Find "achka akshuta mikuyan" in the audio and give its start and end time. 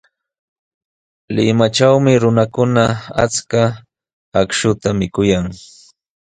3.23-5.45